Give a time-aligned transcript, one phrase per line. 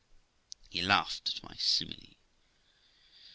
[0.71, 2.15] He laughed at my simile.